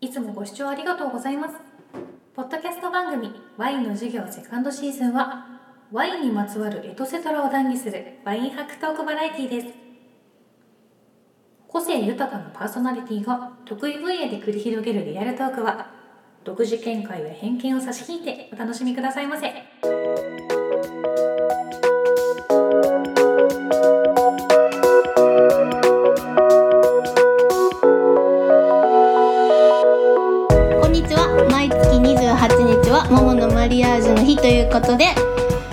[0.00, 1.56] いつもご視聴ありがとうございます。
[2.34, 5.46] ポッドキャスト番組ワインの授業セカンドシーズンは
[5.92, 9.66] ワインにまつわるエトセトラを談義するワインハクトークバラエティです。
[11.68, 15.90] 個性豊かなパーソナリティが得意分野で繰り広げるリアルトークは
[16.44, 19.52] 独自見解や偏見を差し引いてお楽しみくださいませ。
[34.80, 35.04] ことで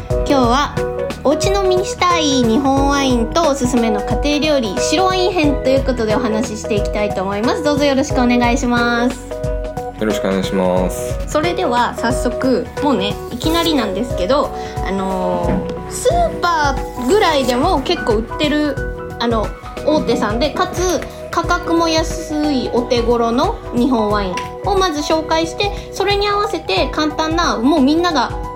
[0.09, 0.75] 今日は
[1.23, 11.27] お家飲みにしたい日本ワインとおすすめの家庭料理白ワイン編ということでお話ししていきたいと思いますどうぞよろしくお願いしますよろしくお願いします。
[11.27, 14.53] それでは早速もうねいきなりなんですけど
[14.85, 18.75] あのースーパーぐらいでも結構売ってる
[19.19, 19.47] あの
[19.87, 20.99] 大手さんでかつ
[21.31, 28.46] 価格も安いお手頃の日本ワインをまず紹介してそれに合わせて簡単なもうみんなが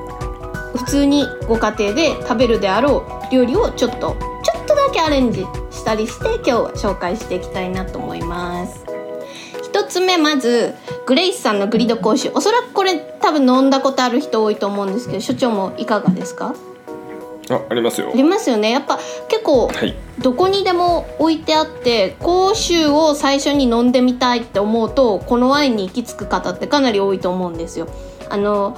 [0.75, 8.86] 普通にご家庭で食べるであろう料理をちょっとちょっとだけアレンジしたりして今日は紹介していきたいなと思います。
[9.64, 10.73] 一つ目まず
[11.05, 16.53] グレイスさんのグリド講習おそらくこれ多分飲んだことある人多いと思うんですけど所長もいかがですか？
[17.49, 18.16] あ、ありますよあ。
[18.16, 18.99] りますよねやっぱ
[19.30, 19.95] 結構はい。
[20.19, 27.88] どこにでも置いてあって講習を最初に飲んでみたいって思うとこのワインに行き着く方ってかなり多いと思うんですよ。
[28.30, 28.77] あの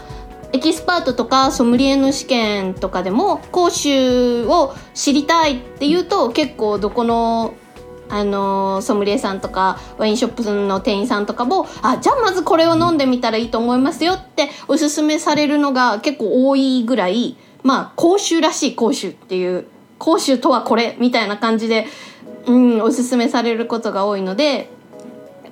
[0.54, 7.56] エキスパートとかソムリエの試験とかでも講習を知りたいっていうと結構どこの
[8.10, 17.36] あのソムリエさんとかワインショップの店員さんとかもあじゃあまずこれを飲んでみたらいいと思いますよっておすすめされるのが結構多いぐらい。
[17.64, 19.66] まあ講習らしい講習っていう
[19.98, 21.88] 講習とはこれみたいな感じで、
[22.46, 24.70] うん、おすすめされることが多いので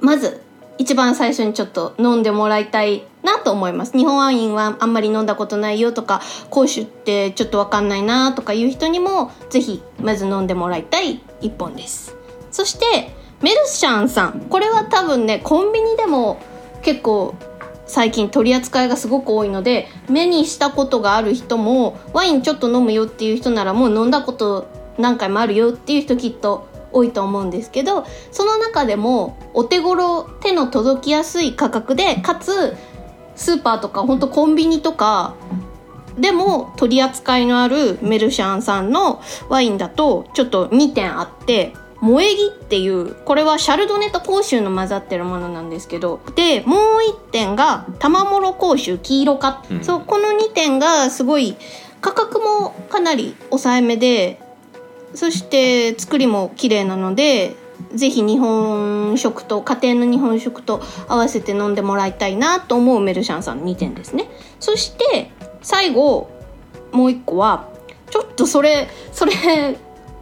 [0.01, 0.43] まず
[0.77, 3.97] 一番最初にちょっと飲んでもらいたいなと思います。
[3.97, 12.15] 日本ワインはあんまり飲んだことないよとか講習ってちょっとわかんないなとかいう人にもぜひまず飲んでもらいたい一本です。
[12.51, 14.41] そしてメルシャンさん。
[14.49, 16.39] これは多分ねコンビニでも
[16.81, 17.35] 結構
[17.91, 32.75] 最近取り扱いがすごく多いので目にしたことがある人もワインちょっと飲むよっていう人ならもう飲んだこと何回もあるよっていう人きっと多いと思うんですけどその中でもお手頃手の届きやすい価格でかつ
[33.41, 35.35] スーパーとかほんとコンビニとか
[36.17, 49.83] でも取り扱いのあるメルシャンさんのワインだとちょっと2点あって萌え木っていうこれはシャルドネと甲州の混ざってるものなんですけどでもう1点が玉諸甲州黄色か、うん。
[49.83, 51.57] そうこの2点がすごい
[51.99, 54.39] 価格もかなり抑えめで
[55.15, 57.55] そして作りも綺麗なので
[57.93, 64.29] ぜひ日本食と家庭の日本食と合わせて飲んでもらいたいなと思うメルシャンさんの2点ですね。
[64.59, 65.31] そして
[65.61, 66.29] 最後
[66.91, 67.69] もう1個は
[68.09, 69.31] ちょっとそれそれ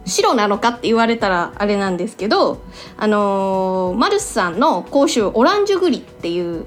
[0.06, 2.62] 白なのかって言われたらあれなんですけど
[2.96, 6.64] あのーマルスさんの甲州オランジュグリっていう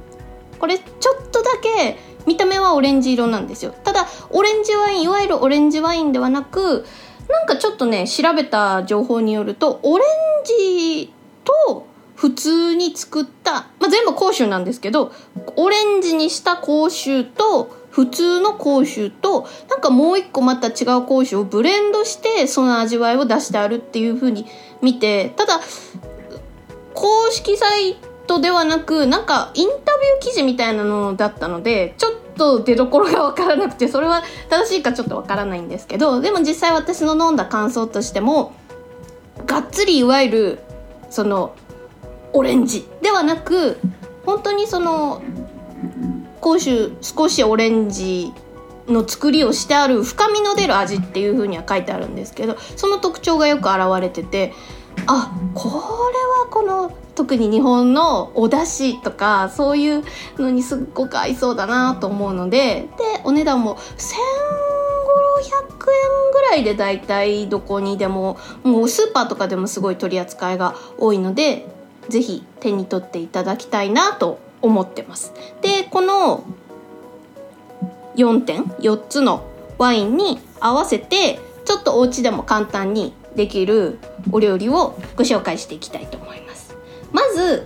[0.60, 3.76] これちょっとだけ見た目はオレンジ色なんですよ。
[3.84, 6.86] ただオレンジワインいわゆるオレンジワインではなく
[7.34, 10.08] なんかちょっとね調べた情報によるとオレン
[10.46, 11.12] ジ
[11.44, 15.12] と普通に作った、まあ、全部甲州なんですけど
[15.56, 24.46] オレンジにした甲州と普通の甲州となんかもう一個また違う甲州をブレンドしてその味わいを出してあるっていう風に
[24.82, 25.60] 見てただ
[26.94, 38.54] 公式サイトではなくなんかインタビュー記事みたいなのだったのでちょっと出どころが分からなくてそれは正しいかちょっと分からないんですけどでも実際私の飲んだ感想としても
[39.46, 40.60] がっつりいわゆる
[41.10, 41.56] その
[42.34, 43.78] オレンジではなく
[44.26, 45.22] 本当にその
[46.42, 48.34] 甲州少しオレンジ
[48.88, 54.54] の作りをしてある深みの出る味っていう風には書いてあるんですけどその特徴がよく現れてて
[55.08, 60.04] あこれはこの特に日本のお出汁とかそういう
[60.38, 63.80] のにすっごく合いそうだなと思うのででお値段も1500
[65.92, 71.68] 円ぐらいでだいたいどこにでももうスーパーとかでもすごい取り扱いが多いので
[72.10, 75.34] ぜひ手に取っていただきたいなと思ってます。
[75.62, 76.44] でこの
[78.16, 79.46] 4点4つの
[79.78, 84.00] ワインに合わせてちょっとお家でも簡単にできる
[84.32, 86.43] お料理をご紹介していきたいと思います
[87.14, 87.66] まず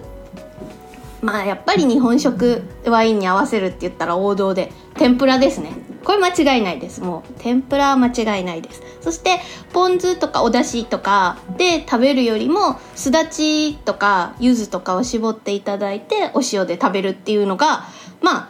[1.22, 5.72] まあやっぱり日本食ワインに合わせるって言ったら王道で天ぷらですね。
[6.04, 7.02] これ間違いないです。
[7.02, 8.82] もう天ぷらは間違いないです。
[9.02, 9.40] そして
[9.74, 17.86] ポン酢とかお出汁とかで食べるよりもすだちとか柚子とかを絞っていただいてお塩で食べるっていうのが
[18.22, 18.50] まあ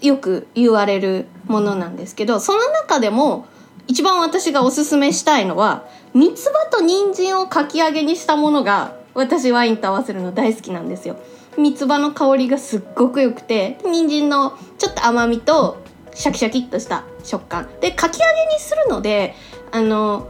[0.00, 3.46] よく言われるものなんですけどその中でも
[3.88, 11.16] 一番私がおすすめしたいのは三つ葉と人参をかき揚げにしたものが私ワインと合わせるの大好きなんですよ。
[11.56, 15.82] 三つ葉の香りがすっごく良くて人参のちょっと甘みと
[16.14, 17.68] シャキシャキっとした食感。
[17.80, 19.34] でかき揚げにするので
[19.72, 20.28] あの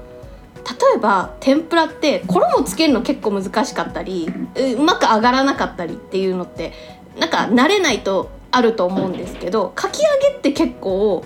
[0.67, 4.29] 例えば天ぷらって衣つけるの結構難しかったり
[4.77, 6.73] うまく上がらなかったりっていうのって
[7.19, 11.25] なんか慣れないとあると思うんですけどかき揚げって結構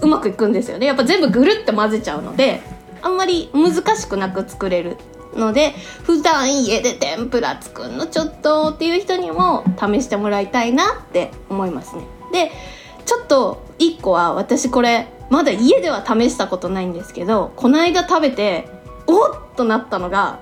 [0.00, 0.86] うまくいくんですよね。
[0.86, 2.60] やっぱ全部ぐるって混ぜちゃうので
[3.02, 4.96] あんまり難しくなく作れる
[5.34, 5.74] ので
[6.04, 12.02] 普段家で天ぷら作るのちょっとっていう人にも試してもらいたいなって思いますね。
[12.32, 12.52] で
[13.04, 18.68] ちょっと1個は私これまだ家では試したことないんですけどこの間食べて
[19.06, 20.40] おっとなったのが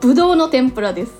[0.00, 1.12] ぶどうの天ぷらです。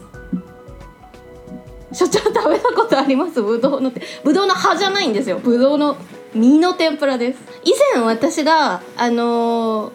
[1.93, 3.41] 所長食べたことあります？
[3.41, 3.93] ぶどうの
[4.25, 5.39] ぶどうの葉じゃないんですよ。
[5.39, 5.97] ぶどうの
[6.35, 7.39] 実の天ぷらです。
[7.65, 9.93] 以前私があの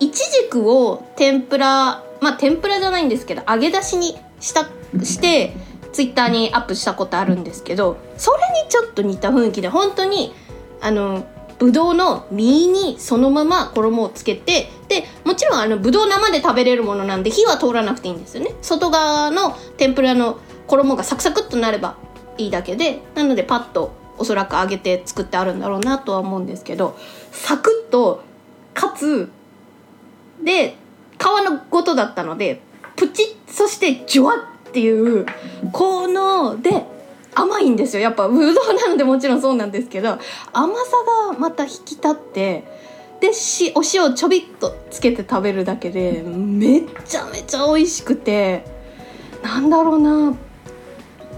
[0.00, 4.68] いちじくを天ぷらまあ天ぷらじゃないんですけど揚げ出しにした
[5.02, 5.54] して
[5.92, 10.34] ツイッターにアップしたことあるんですけどそれにちょっと似た雰囲気で本当に
[10.80, 11.26] あの
[11.58, 18.54] ぶどうの実にそのまま衣をつけてでもちろんあのぶどう生で食べれるものなんで火は通らなくていいんですよね。
[18.60, 21.96] 外側の天ぷらの衣がサクサクっとなれば
[22.36, 26.96] いいだけでなのでパッとおそらく揚げて作ってあるんだろうなとは思うんですけど
[27.32, 28.22] サクッと
[28.74, 29.30] かつ
[30.46, 30.76] で
[31.18, 32.60] 皮のごとだったので
[32.94, 35.26] プチッそしてジュワッっていう
[35.72, 36.84] こので
[37.34, 38.02] 甘いんですよ。
[38.02, 40.18] やっぱぶどうなのでもちろんそうなんですけど
[40.52, 40.92] 甘さ
[41.32, 42.64] がまた引き立って
[43.20, 48.64] でしお塩ちょびっとつけて食べるだけでめちゃめちゃ美味しくて
[49.42, 50.34] なんだろうな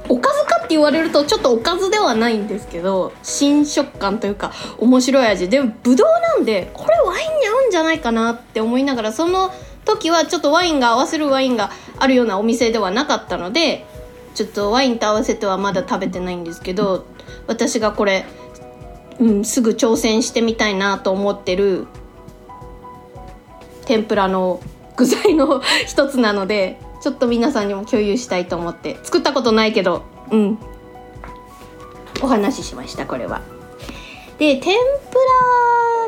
[0.08, 5.49] おかずかって言われるとちょっとおかずではないんですけど新食感というか面白い味。
[5.49, 6.06] でもぶどう
[6.37, 9.52] なんでこれワインに合うんじゃないかなって思いながらその
[9.84, 13.87] 時はちょっとワインが合わせるワインがあるようなお店ではなかったので
[14.34, 17.06] ちょっとワインと合わせてはまだ食べてないんですけど
[17.46, 18.25] 私がこれ、
[19.19, 21.87] うん、すぐ挑戦してみたいなと思ってる
[23.87, 24.60] 天ぷらの
[24.96, 30.59] 具材の一つなのでちょっと皆さんにも共有したいと思って作ったことないけどうん
[32.23, 33.43] お話ししましたこれは。
[34.39, 35.15] で天ぷ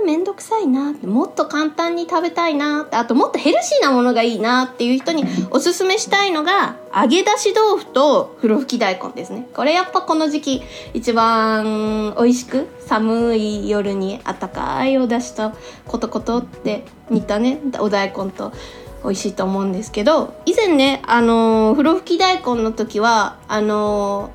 [0.03, 10.63] らめんどくさいなもっと簡単に食べたいなあともっとヘルシーなものがいいなっていう人におすすめしたいのが揚げ出し豆腐と風呂吹き大根ですねこれやっぱこの時期
[10.95, 15.53] 一番美味しく寒い夜にあったかいお出汁と
[15.87, 18.53] コトコトって煮たねお大根と
[19.03, 24.31] 美味しいと思うんですけど以前ねあの、風呂吹き大根の時はあの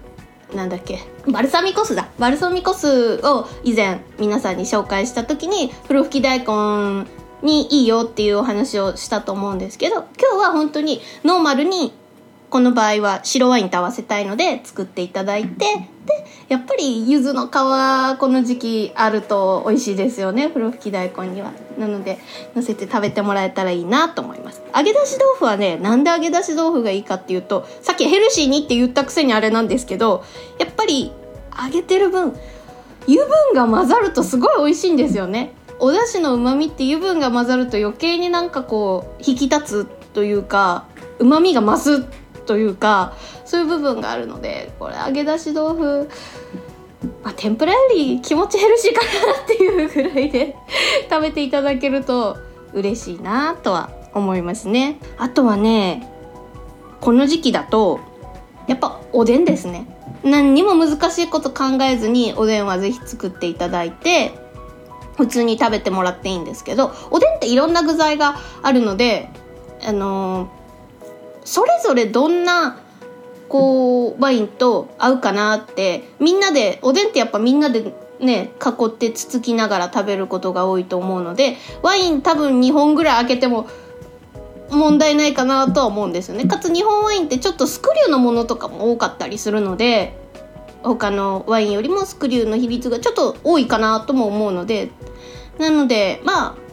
[0.51, 2.09] ー、なんだっけバルサミコ酢だ。
[2.19, 7.07] バルサミコ酢を以前皆さんに紹介した時に風呂吹き大根
[7.41, 11.93] にいいよっていうお話をしたと思うんですけど今日は本当にノーマルに
[12.55, 15.65] この場合は白ワインと合わせたいので作っていただいて
[16.05, 20.47] でやっぱり柚子の皮この時期あると美味しいですよね。
[20.47, 21.51] 風呂吹き大根には。
[21.77, 22.17] なので
[22.55, 24.61] のせて食べてもらえたらいいなと思います。
[24.73, 30.23] 揚げ出し豆腐はねなんで揚げ出し豆腐がいいかっていうとさっきヘルシーにって言ったくせにあれなんですけど
[30.57, 31.11] やっぱり
[31.61, 32.39] 揚げてる分
[33.05, 35.51] 油分が混ざるとすごい美味しいんですよね。
[35.79, 40.85] お出汁のうまみって油分が混ざると余計になんかこう引き立つというか
[41.19, 43.13] うまみが増すというか
[43.45, 46.09] そういう部分があるのでこれ揚げ出し豆腐
[47.23, 50.55] まあ、天ぷらより気持ちヘルシーかなっていうぐらいで
[51.09, 52.37] 食べていただけると
[52.73, 54.99] 嬉しいなとは思いますね。
[55.17, 56.09] あとはね
[57.01, 57.99] この時期だと
[58.67, 59.87] やっぱおでんですね。
[60.23, 64.31] 何にも難しいこと考えずにおでんは是非作っていただいて
[65.17, 69.29] 普通に食べてもらっていいんですけどおでんっていろんな具材があるので
[69.85, 70.49] あの、
[71.45, 72.77] それぞれどんな
[73.47, 83.67] こうワインと合うかなってみんなでおでんってやっぱみんなでね囲ってつつきながら食べることが多いと思うのでワイン多分2本ぐらい開けても
[84.71, 86.45] 問題ないかなとは思うんですよね。
[86.45, 90.17] かつ日本ワインってちょっとスクリューのものとかも多かったりするので
[90.81, 94.89] 他のワインよりもスクリューの比率がちょっと多いかなとも思うので
[95.59, 96.64] なのでまあ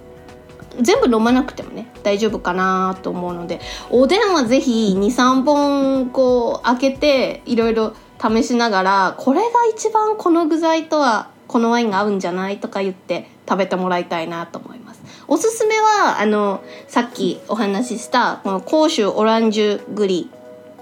[0.80, 3.60] 全部飲まなくてもね大丈夫かなと思うので
[3.90, 15.02] おでんは是非23本こう開けていろいろ試しながらこれが一番この具材とはこのワインが合うんじゃないとか言って食べてもらいたいなと思います。
[15.28, 20.30] おすすめはあのさっきお話ししたこの甲州オランジュグリ。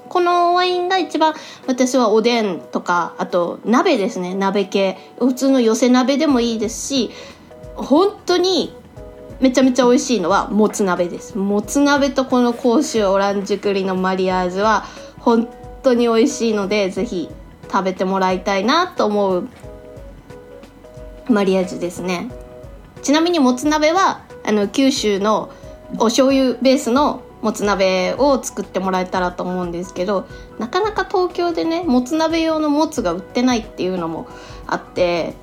[0.09, 1.35] このワインが一番
[1.67, 4.35] 私はおでんとかあと鍋ですね。
[4.35, 4.99] 鍋系。
[5.19, 7.11] 普通の寄せ鍋でもいいですし
[7.75, 8.75] 本当に
[9.41, 11.37] めちゃめちゃ美味しいのはもつ鍋です。
[11.39, 14.85] もつ鍋とこの甲州オランジュ栗のマリアージュは
[15.19, 15.49] 本
[15.83, 17.31] 当に美味しいのでぜひ
[17.71, 19.49] 食べてもらいたいなと思う
[21.29, 22.31] マリアージュですね。
[23.03, 25.51] ちなみにもつ鍋はあの九州の
[25.95, 30.27] お醤油ベースのもつ鍋を作ってもらえたらと思うんですけど
[30.59, 34.29] なかなか東京でねもつ鍋用のもつが売ってないっていうのも
[34.67, 35.35] あって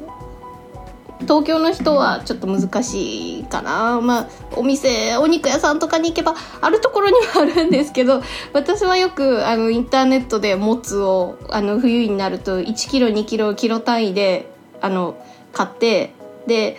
[1.22, 4.00] 東京の人はちょっと難しいかな。
[4.02, 8.22] まあお店お肉屋さんとかに行けばあるところにはあるんですけど
[8.54, 14.50] 私はよくあのインターネットでもつをあの冬になると1キロ2キロキロ単位で
[14.82, 15.16] あの
[15.54, 16.14] 買って
[16.46, 16.78] で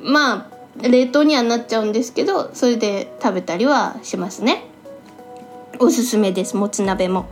[0.00, 4.66] まあ冷凍にはなっちゃうんですけどそれで食べたりはしますね。
[5.78, 7.26] おすすめですもつ鍋も。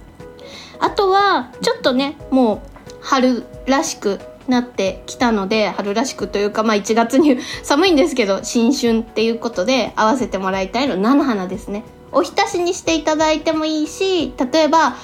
[0.81, 2.59] あとはちょっとねもう
[3.01, 4.19] 春らしく
[4.51, 11.85] なってきたので春らしくというかまあ1月に 寒いんですけど新春っていうことで合わせてもらいたいの菜の花ですね。
[12.13, 14.97] おひたしにしていただいてもいいし例えば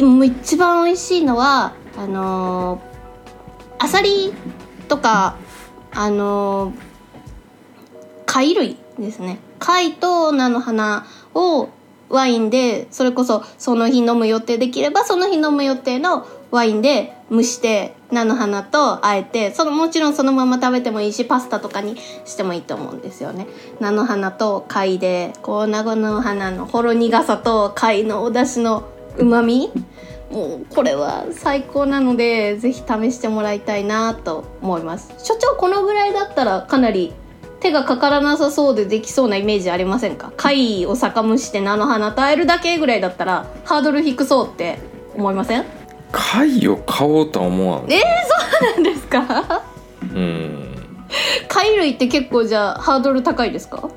[0.00, 4.32] もう一番美味しいのはあのー、アサリ
[4.88, 5.36] とか
[5.92, 6.90] あのー
[8.30, 9.40] 貝類ですね。
[9.58, 11.04] 貝と菜の花
[11.34, 11.68] を
[12.10, 23.46] ワインでそれこそその日飲む予定できればその日飲む予定のワインで蒸して菜の花とあえてそのもちろんそのまま食べてもいいしパスタとかにしてもいいと思うんですよね。
[23.78, 29.70] 菜の花と貝でこう菜の花のほろ苦さと貝のお出汁のうまみ
[30.32, 35.14] もうこれは最高なのでぜひ試してもらいたいなと思います。
[35.18, 37.12] 所長このぐらいだったらかなり
[37.60, 40.32] 手がかからなさそうでできそうなイメージありませんか？
[40.36, 44.78] 貝を酒蒸して菜の花とあえるだけぐらいだったらハードル低そうって
[45.14, 45.64] 思いません？
[46.12, 47.92] 貝を買おうとは思わん。
[47.92, 49.62] えー、そうなんですか？
[50.02, 50.66] うん。
[51.48, 53.90] 貝類って結構じゃあハードル高いですか？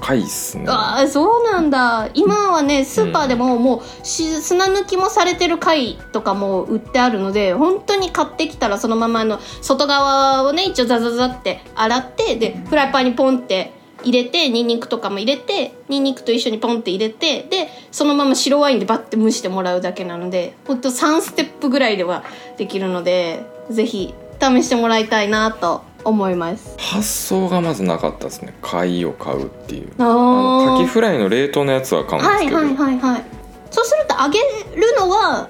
[0.00, 0.64] 高いっすね。
[0.68, 2.08] ああそうなんだ。
[2.14, 22.24] 今はねスーパーでももうし砂抜きもされてる貝とかも売ってあるので本当に買ってきたらそのままの外側をね一応ザザザって洗ってでフライパンにポンって入れてニンニクとかも入れてニンニクと一緒にポンって入れてでそのまま白ワインでバッて蒸してもらうだけなのでほんと3ステップぐらいでは
[22.56, 26.74] できるのでぜひ試してもらいたいなと思います。
[26.78, 28.54] 発想がまずなかったですね。
[28.62, 29.92] 貝を買うっていう。
[29.98, 33.24] ああのーカキフライの冷凍のやつは買うんですけど、はいはいはいはい。
[33.70, 34.38] そうすると揚げ
[34.80, 35.48] るのは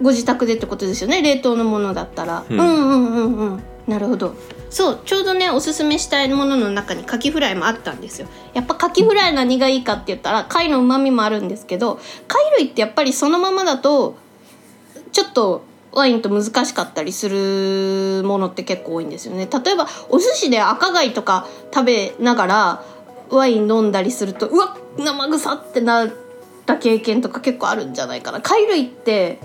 [0.00, 1.22] ご自宅でってことですよね。
[1.22, 3.62] 冷凍のものだったら、う、うんんうんうんうん。
[3.86, 4.34] なるほど。
[4.70, 8.28] そうちょうどねおすすめしたいものの中にカキフライもあったんですよ。
[8.54, 14.16] やっぱカキフライ何がいいかって言ったら貝のうまみもあるんですけど貝類ってやっぱりそのままだと
[15.12, 15.62] ちょっと
[15.92, 19.48] ワインと難しかったりするものって結構多いんですよね。
[19.64, 22.84] 例えばお寿司で赤貝とか食べながら
[23.30, 26.10] ワイン飲んだりするとうわっ生臭ってなっ
[26.66, 28.40] た経験とか結構あるんじゃないかな。
[28.40, 29.38] 貝類って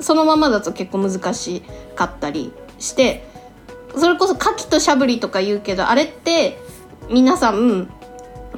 [0.00, 1.62] そのままだと結構難し
[1.94, 3.24] かったりして
[3.96, 6.58] それこそ牡蠣としゃぶりとか言うけどあれって
[7.10, 7.90] 皆さん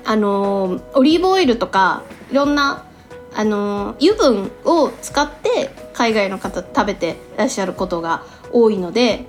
[0.04, 2.84] あのーオリーブオイルとかいろんな
[3.34, 8.22] あの油分を使って海外の方食べてらっしゃることが
[8.52, 9.26] 多いので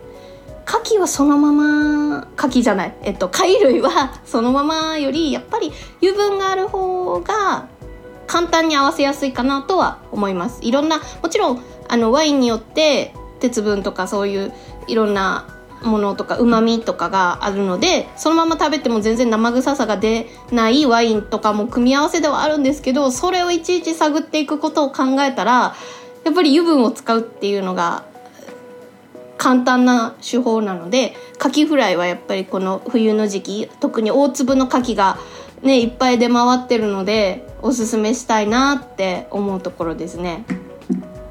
[0.68, 2.96] 牡蠣はそのまま牡蠣じゃない。
[3.04, 5.72] えっと貝類はそのままよりやっぱり
[6.02, 7.68] 油分がある方が
[8.28, 10.60] 簡単に合わせやすいかなとは思います。
[10.64, 14.54] いろんなもちろんあのワインによって鉄分とかそういう
[14.88, 15.46] いろんな
[15.84, 25.76] ものとかうまみとかがあるのでそのまま食べても全然生臭さが出ないワインとかも組み合わせではあるんですけどそれをいちいち探っていくことを考えたら
[26.24, 28.06] やっぱり油分を使うっていうのが
[29.38, 35.18] 簡単な手法なのでカキフライはやっぱりこの冬の時期特に大粒のカキが
[35.62, 40.46] ねいっぱい出回ってるのでおすすめしたいなって思うところですね。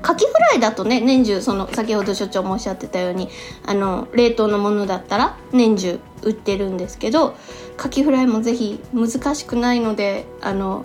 [0.05, 3.31] カキフライだとね年中その先ほど所長もおっしゃってたように
[3.65, 7.35] あの冷凍のものだったら年中売ってるんですけど
[7.79, 10.85] カキフライもぜひ難しくないのであの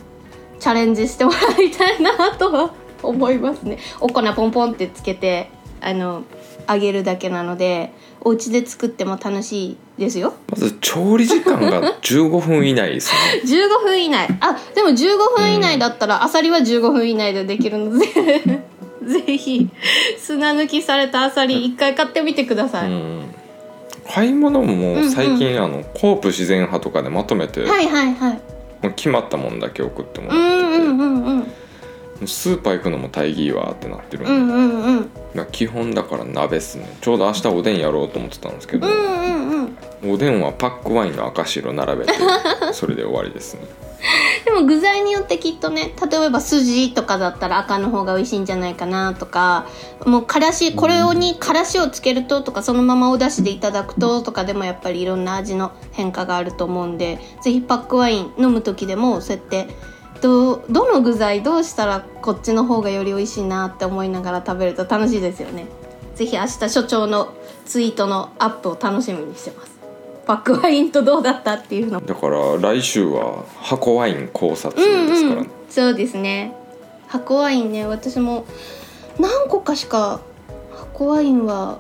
[0.60, 2.74] チャレンジしてもらいたいなとは
[3.04, 3.78] 思いますね。
[4.00, 5.50] お粉ポンポンってつけて
[5.82, 6.24] あの
[6.68, 10.34] 揚げるだけなのでお家で作っても楽しいですよ。
[10.50, 13.42] まず調理時間が15分以内ですね。
[13.44, 14.28] 15分以内。
[14.40, 18.06] あでも15分以内だったら、アサリは15分以内でできるので
[19.06, 19.70] ぜひ
[20.18, 23.36] 砂抜きされたアサリ一回買ってみてください、うん
[24.12, 28.34] 買い物も最近、あのコープ自然派とかでまとめて、はいはいはい。
[28.82, 31.46] もう決まったもんだけ送ってもうらってて、んうんうん
[32.22, 32.28] うん。
[32.28, 35.46] スーパー行くのも大義わーってなってるんで、うんうんうん。
[35.52, 36.92] 基本だから鍋っすね。
[37.02, 42.14] ちょうど明日おでんやろうと思ってたんですけど、うんうんうんおでんはパックワインの赤白並べて
[42.74, 43.62] それで終わりですね。
[43.62, 43.68] で
[44.60, 49.68] も具材によってきっとね例えば筋とかだったら赤の方が美味しいんじゃないかなとか
[50.06, 59.68] もうからしこれをにからしをつけるととかそのままお出汁でいただくととかでもやっぱりいろんな味の変化があると思うんでぜひパックワイン飲む時でもそうやって
[60.22, 65.66] どどの具材どうしたらこっちの方がより美味しいなって思いながら食べると楽しいですよね。
[66.20, 67.34] ぜひ明日所長の
[67.66, 69.79] ツイートのアップを楽しみにしてます
[70.30, 72.00] パックワインとどうだったっていうの。
[72.02, 76.54] だから来週は箱ワイン考察ですからね、そうですね。
[77.08, 78.46] 箱ワインね私も
[79.20, 80.20] 何個かしか
[80.72, 81.80] 箱ワインは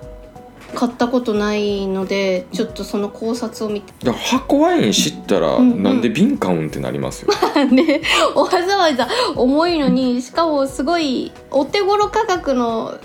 [0.74, 4.10] 買ったことないのでちょっとその考察を見て。
[4.10, 5.84] 箱ワイン知ったら、んうん。
[5.84, 7.32] なんで瓶買うんってなりますよ。
[7.70, 8.02] ね
[8.34, 12.98] わざわざ重いのにしかもすごいお手頃価格の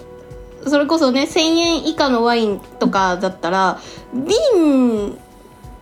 [0.67, 3.79] それこそね1,000円以下のワインとかだったら
[4.15, 5.19] 瓶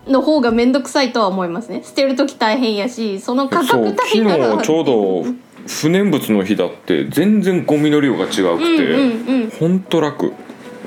[0.07, 1.83] の方が面倒くさいとは思いますね。
[1.85, 5.25] 捨てる時大変やしその価格帯なら日ちょうど
[5.67, 10.33] 不燃物の日だって全然ゴミの量が違くて、うんうんうんほんと楽。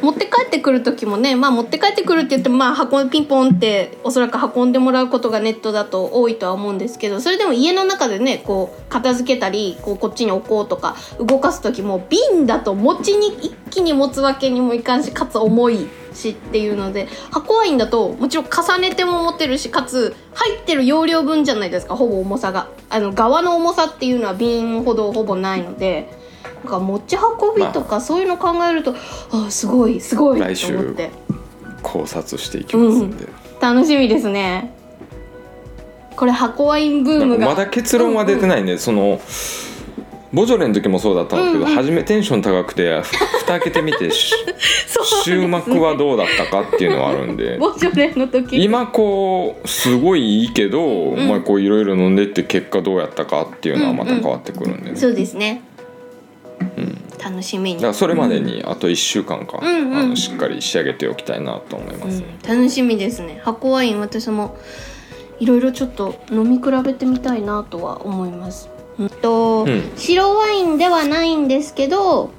[0.01, 22.69] 持って帰ってくる時もねまあ持って帰ってくるって言ってもまあ運ピンポンっておそらく運んでもらうことがネットだと多いとは思うんですけどそれでも家の中でねこう片付けたりこうこっちに置こうとか動かす時も瓶だと持ちに一気に持つわけにもいかんしかつ重いしっていうので箱ワインだともちろん重ねても持てるしかつ入ってる容量分じゃないですかほぼ重さが。
[22.89, 26.25] あの側の重さっていうのは瓶ほどほぼないので。
[26.63, 28.95] なんか持ち運びとかそういうの考えると、
[29.31, 31.11] あすごいすごいと思って。
[31.83, 33.27] 考察していきますんで、
[33.61, 34.73] 楽しみですね。
[36.15, 37.45] これ箱ワインブームが。
[37.45, 39.19] まだ結論は出てないんで、その
[40.35, 41.75] ボジョレの時もそうだったんですけど、うんうん。
[41.75, 44.33] 初めテンション高くてふ蓋開けてみてし
[44.87, 47.57] そうです終幕はどうだったかっていうのはあるんで。
[47.57, 48.61] ボジョレの時。
[48.63, 51.27] 今こうすごいいいけど、ん。
[51.27, 55.61] まあこういろいろ飲んでって結果どうやったかっていうのはまた変わってくるんでね、そうですね。
[56.59, 57.01] うん。
[57.17, 57.77] 楽しみに。
[57.77, 59.97] だからそれまでにあと1週間か、うんうん。
[59.97, 62.57] あのしっかり仕上げておきたいなと思います、うん。
[62.57, 63.39] 楽しみですね。
[63.41, 64.57] 箱ワイン私も
[65.39, 72.31] いろいろちょっと飲み比べてみたいなとは思いますうんと、うん白ワインではないんですけど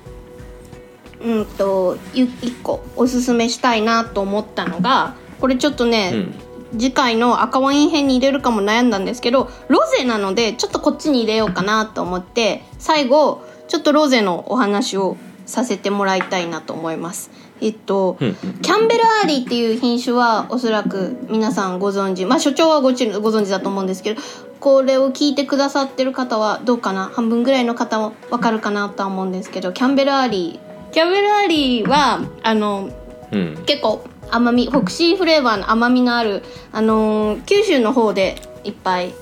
[1.22, 15.16] うんとゆ一個おすすめしたいなと思ったのがこれちょっとね、うん次回の赤ワイン編に入れるかも悩んだんですけどロゼなのでちょっとこっちに入れようかなと思って最後ちょっとロゼのお話を
[15.46, 17.30] させてもらいたいなと思います。
[17.60, 22.24] えっと、うんキャンベルアーリーっていう品種はおそらく皆さんご存知。
[22.24, 24.20] まあ所長はごちご存知だと思うんですけど
[24.60, 27.10] これを聞いてくださってる方はどうかな？
[27.12, 30.92] 半分ぐらいの方もわかるかなとは思うんですけどキャンベルアーリー。
[30.92, 32.90] キャンベルアーリーはあの
[33.32, 33.62] うん。
[33.66, 36.42] 結構甘みフォクシーフレーバーの甘みのある、
[36.72, 39.14] あのー九州の方でいっぱい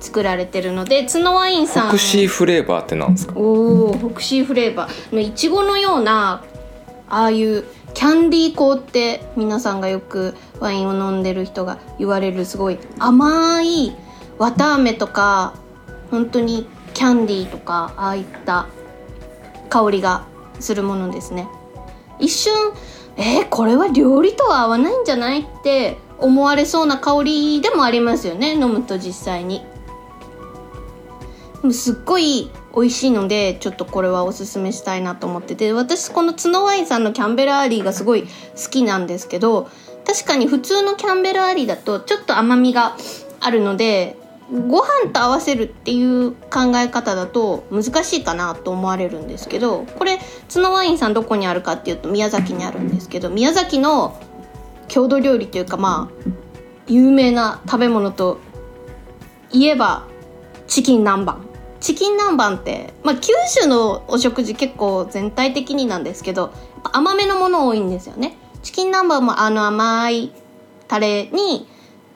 [0.00, 1.86] 作られてるので角ワインさん。
[1.86, 3.34] フクシーフレーバーってなんですか？
[3.36, 5.14] おおフォクシーフレーバー。
[5.14, 6.42] のいちごのような
[7.08, 7.64] ああいう
[7.98, 13.92] キャンディー香って皆さんがよくワインを飲んでる人が言われるすごい甘い
[14.38, 15.54] 綿あめとか
[16.12, 18.68] 本当にキャンディーとかああいった
[19.68, 20.24] 香りが
[20.60, 21.48] するものですね。
[22.20, 22.54] 一瞬
[23.16, 29.64] えーこれは料理とは合わないんじゃないって思われそうな香りでもありますよね飲むと実際に。
[31.62, 35.72] でもすっごい美味しいのでちょっとこれはおすすめしたいなと思ってて。
[35.72, 38.28] 私この都農ワインさんのキャンベルアーリーがすごい好
[38.70, 39.68] きなんですけど
[40.06, 42.96] 確かに普通のキャンベルアーリーだとちょっと甘みが
[43.40, 44.16] あるので
[44.50, 50.18] ご飯と合わせるっていう考え方だと難しいかなと思われるんですけどこれ
[50.52, 54.20] 都農ワインさんどこにあるかっていうと宮崎にあるんですけど宮崎の
[54.88, 56.30] 郷土料理というかまあ
[56.86, 58.38] 有名な食べ物と
[59.52, 60.06] いえば
[60.66, 61.57] チキン南蛮。
[61.80, 66.52] チキン南蛮って、まあ、九州のお食事結構全体的になんですけど
[66.92, 68.36] 甘めのもの多いんですよね。
[68.62, 70.32] チキン南蛮もあの甘い
[70.88, 71.66] タレに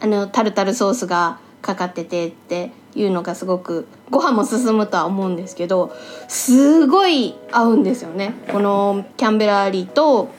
[0.01, 5.95] あのタルタルソースがかかっててっていうのがすごくご飯も進むとは思うんですけど
[6.29, 8.35] すごい合うんですよね。
[8.51, 10.31] このキャンベラーリーと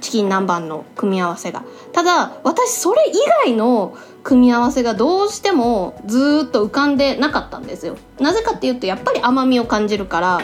[0.00, 1.62] チキン南蛮の組み合わせが。
[1.92, 7.96] ただ私それ以外の組み合わせがどうしてもずっと浮かんでなかったんですよ。
[8.18, 10.40] なぜかっていうとやっぱり甘みを感じるから。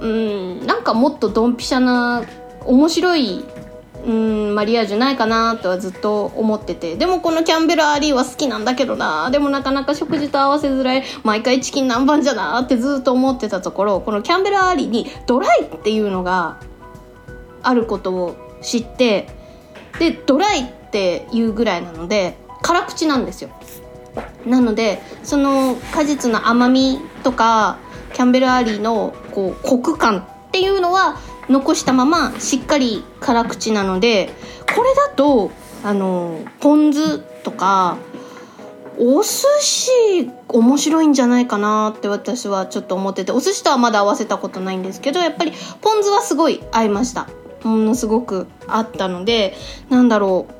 [0.00, 2.22] うんなんかもっとドンピシャな
[2.64, 3.44] 面白い
[4.06, 6.96] うんマリアージュないかなとはずっと思ってて。
[6.96, 9.30] でもこのキャンベルアーリーは好きなんだけどな。
[9.30, 11.02] でもなかなか食事と合わせづらい。
[11.24, 16.58] 毎回チキン南蛮じゃなってずっと思ってたところこのキャンベルアーリーにドライっていうのが
[17.62, 19.28] あることを知って
[19.98, 23.50] でドライっていうぐらいなので辛口なんですよ。
[24.46, 27.78] なのでその果実の甘みとか
[28.14, 31.18] キャンベルアーリーのこうコク感っていうのは
[31.48, 34.30] 残したまましっかり辛口なので
[34.74, 35.50] これだと
[35.84, 37.98] あのポン酢とか
[38.98, 39.28] お寿
[39.60, 47.28] 司面白いんじゃないかなって私はちょっと思っててお寿司とはまだ合わせたことないんですけどやっぱりポン酢はすごい合いました。
[47.64, 49.54] ものすごくあったので
[49.88, 50.54] なんだろう。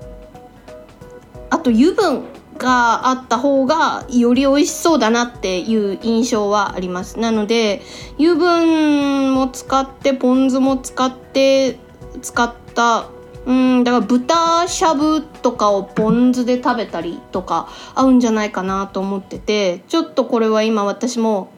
[1.51, 2.25] あと油分
[2.59, 7.19] があった方がより美味しそうだなっていう印象はあります。
[7.19, 7.83] なので
[8.19, 11.79] 油分も使ってポン酢も使って
[12.21, 13.09] 使った
[13.47, 21.51] うんだから豚しゃぶとかをポン酢で食べたりとか合うんじゃないかなと思っててちょっとこれは今私も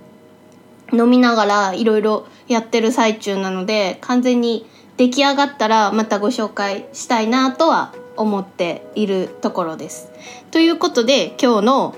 [0.93, 4.67] 飲みながらいろいろやってる最中なので完全に
[5.01, 10.13] 出来上がったらまたご紹介したいなとは思っているところです。
[10.51, 11.95] ということで今日の、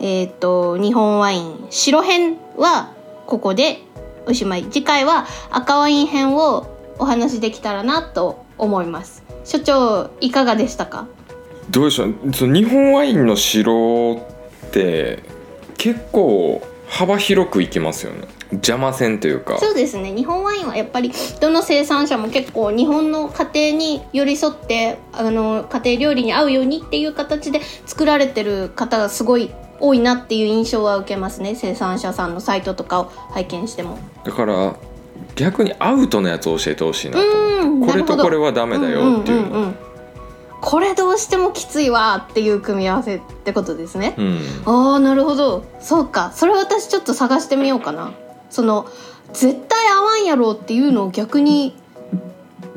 [0.00, 2.92] えー、と日本ワイン白編は
[3.26, 3.78] ここで
[4.26, 6.66] おしまい次回は赤ワイン編を
[6.98, 9.22] お話しできたらなと思います。
[9.46, 11.06] 所長いかがでしたか？
[11.70, 12.14] どうでしょう
[12.52, 14.20] 日本ワインの白
[14.66, 15.22] って
[15.78, 18.28] 結構幅広くいきますよね。
[18.52, 19.58] 邪魔せんというか。
[19.58, 20.12] そうですね。
[20.14, 31.54] 日本ワインはやっぱりどの生産者も結構日本の家庭に寄り添ってあの家庭料理に合うようにっていう形で作られてる方がすごい多いなっていう印象は受けますね。
[31.54, 33.98] 生産者さんのサイトとかを拝見しても。
[34.24, 34.76] だから
[35.34, 39.42] 逆にアウトのやつを教えてほしいなとうんこれとこれははダメだよっていう。
[39.42, 39.76] のんんんん
[40.60, 44.40] これどうしてもきついわっていう組み合わせってことですね、うん。
[44.64, 45.64] ああなるほど。
[45.80, 46.32] そうか。
[46.34, 48.12] それ私ちょっと探してみようかな。
[48.50, 48.86] その
[49.32, 51.76] 絶対合わんやろっていうのを逆に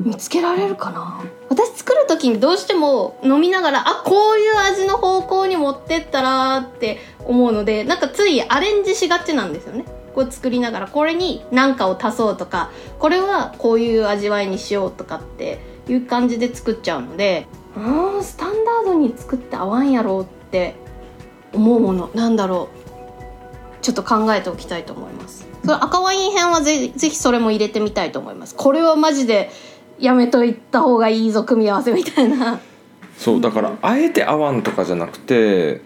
[0.00, 1.20] 見つけられるかな。
[1.48, 9.84] 私作る時にどうしても飲みながらあこういう味の方向に持ってったらって思うのでなんかついアレンジしがちなんですよね。
[10.14, 20.74] こう作りながらこれに何かを足そうとかこれはこういう味わいにしようとかっていう感じで作っちゃうのでうーんスタンダードに作って合わんやろって
[21.52, 22.10] 思うもの。
[22.14, 23.82] なんだろう。
[23.82, 25.46] ちょっと考えておきたいと思います。
[25.64, 28.54] それ赤ワイン編はぜぜひそれも入れてみたいと思います。
[28.54, 29.50] これはマジで
[29.98, 32.60] やめといた方がいいぞ組み合わせみたいな。
[33.16, 35.82] そうだからあえて合わんとかじゃなくて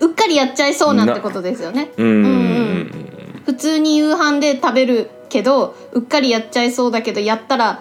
[0.00, 1.90] うっかりやっちゃいそうなってことですよね。
[1.96, 2.06] うん。
[2.06, 3.42] うんうんうん。
[3.46, 7.80] 普通に夕飯で食べるけどうっかりやっちゃいそうだけどやったら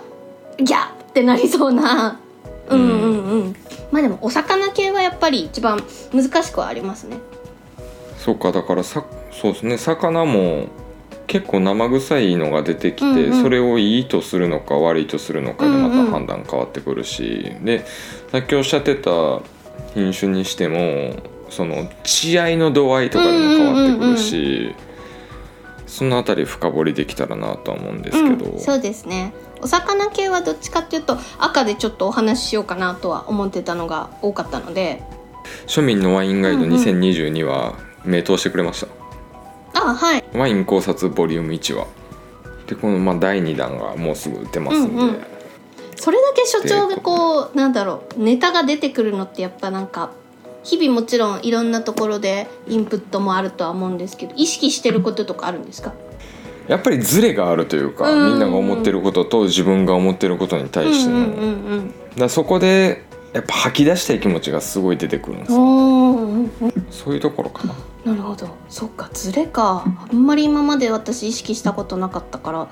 [0.58, 2.19] ギャッってなりそうな
[2.69, 3.56] うんうんうん。
[3.91, 7.17] まあでもお魚系はやっぱり一番難しくはありますね。
[8.17, 9.78] そうかだからさそうですね。
[9.78, 10.67] 魚も
[11.28, 13.41] 結構生臭いのが出てきて、うんうん。
[13.41, 17.86] それをいいとするのか悪いとするのかでまうんうんた判断変わってくるし、で
[18.32, 19.41] さっきおっしゃってた
[19.93, 21.15] 品種にしても
[21.49, 24.75] その血合いの度合いとかでも変わってくるし、
[25.88, 29.34] そのあたり深掘りできたらなとは思うんですけど、うん、そうですね
[29.65, 35.01] お魚系はどっちかっていうと赤でちょっとお話ししようかなとは思ってたのが多かったので。
[35.65, 36.80] 庶民のワインガイドうんうん。
[36.80, 37.73] 2022は
[38.04, 38.86] 名答してくれまし
[39.73, 39.82] た。
[39.88, 40.23] あはい。
[40.36, 41.88] ワイン考察ボリューム1は。
[42.67, 45.23] でこのまあ第2弾がもうすぐ出ますんで、うんうん。
[45.95, 50.12] それだけ所長がこうなんだろうネタが出てくるのってやっぱなんか
[50.62, 55.93] 日々もちろんいろんなところでインプットもあるとは思うんですけど意識してることとかあるんですか？
[56.67, 65.58] やっぱりズレがあるというか、みんなが思ってることと自分が思ってることに対しての、うんだそこでやっぱ吐き出したい気持ちがすごい出てくるんですよ。
[65.60, 66.88] おーうんうん。
[66.89, 67.75] そういうところかな。
[68.06, 68.47] なるほど。
[68.69, 69.84] そっかズレか。
[70.10, 72.67] あんまり今まで私意識したことなかったから。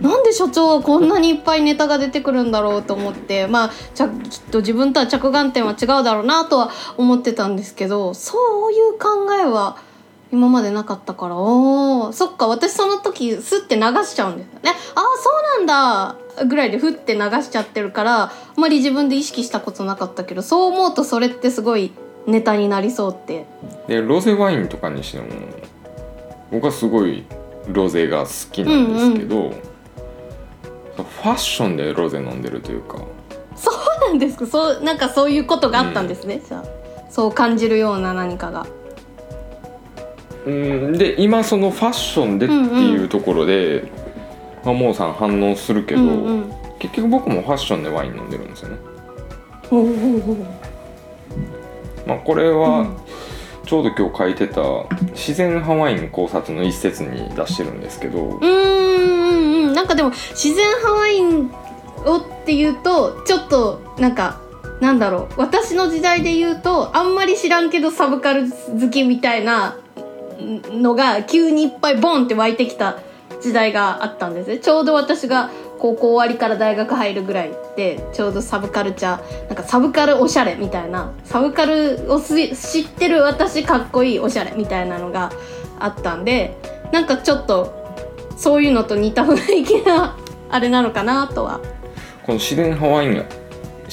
[0.00, 3.46] なんで所長はこんなにいっぱいネタが出てくるんだろうと思って。
[3.46, 9.78] まあちゃきっと自分とは着眼点は違うだろうなとは思ってたんですけどそういう考えは
[10.34, 11.36] 今までなかったから。
[11.36, 12.12] おー。
[12.12, 14.72] そっか私その時スッて流しちゃうんですよね。
[14.94, 16.44] ああそうなんだ。
[16.46, 21.92] ぐらいでふって流しちゃってるからあまり自分で意識したことなかったけどそう思うとそれってすごい
[22.26, 23.46] ネタになりそうって。
[23.86, 25.26] でロゼワインとかにしても
[26.50, 27.24] 僕はすごい
[27.68, 32.98] ロゼが好きなんですけど、ファッションでロゼ飲んでるというか。
[33.56, 33.74] そう
[34.08, 34.46] なんですか。
[34.46, 36.64] そうなんかそういうことがあったんですね、じゃあ
[37.10, 38.66] そう感じるような何かが
[40.46, 40.92] うん。
[40.98, 43.90] で今そのファッションでっていうところで、
[44.64, 46.52] まあ、モーさん反応するけど、うんうん。
[46.78, 48.76] 結局僕もファッションでワイン飲んでるんですよね。
[49.70, 50.36] ほうほうほう。
[52.06, 52.86] まあ、これは
[53.64, 54.60] ちょうど今日書いてた
[55.16, 59.72] 「自然派ワイン考察」の一節に出してるんですけど、うーんうんうん。
[59.72, 61.50] なんかでも自然ハワイン
[62.04, 64.38] をっていうとちょっとなんか
[64.80, 65.40] なんだろう。
[65.40, 69.78] 私の時代で言うとあんまり知らんけどサブカル好きみたいな
[70.72, 72.98] のが急にいっぱいボンって湧いてきた
[73.40, 74.58] 時代があったんですね。
[74.58, 85.30] ちょうど私が高校終わりから大学入るぐらいでちょうどサブカルチャーなんかサブカルおしゃれみたいなサブカルを知ってる私かっこいいおしゃれみたいなのが
[85.78, 86.56] あったんで
[86.90, 87.84] なんかちょっと
[88.36, 90.16] そういうのと似た雰囲気な
[90.48, 91.60] あれなのかなとは。
[92.24, 93.43] この自然派ワイン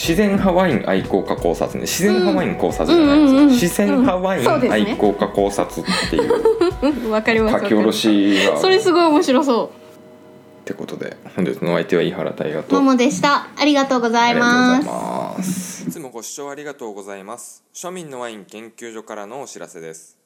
[0.01, 1.81] 自然派ワイン愛好家考察ね。
[1.81, 7.05] 自然派ワイン考察じゃないんですよ、うんうんうん自然派ワイン愛好家考察っていう。
[7.05, 8.57] う んわかります書き下ろしが。
[8.57, 12.75] それすごい面白そってことで本日のお相手は井原大河うと。
[12.77, 13.47] ももでした。
[13.55, 15.87] ありがとうございます。
[15.87, 17.63] いつもご視聴ありがとうございます。
[17.71, 20.17] 庶民のワイン研究所からのお知らせです。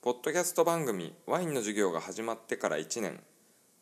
[0.00, 3.20] ポッドキャスト番組ワインの授業が始まってから1年。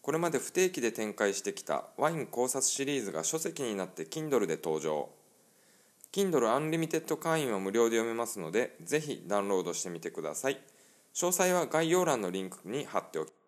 [0.03, 5.09] これまで不定期で展開してきたワイン考察シリーズが書籍になって Kindle で登場
[6.13, 10.59] Kindle Unlimited 会員は無料で読めますのでぜひダウンロードしてみてください。
[11.15, 13.40] 詳細は概要欄のリンクに貼っておきます。